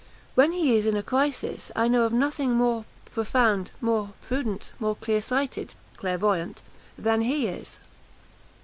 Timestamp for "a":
0.97-1.03